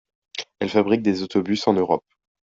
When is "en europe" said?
1.67-2.03